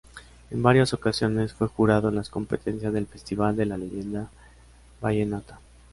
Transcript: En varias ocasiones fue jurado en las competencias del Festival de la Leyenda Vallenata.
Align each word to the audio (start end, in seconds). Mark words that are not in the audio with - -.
En 0.49 0.63
varias 0.63 0.95
ocasiones 0.95 1.53
fue 1.53 1.67
jurado 1.67 2.09
en 2.09 2.15
las 2.15 2.31
competencias 2.31 2.91
del 2.91 3.05
Festival 3.05 3.55
de 3.55 3.67
la 3.67 3.77
Leyenda 3.77 4.31
Vallenata. 4.99 5.59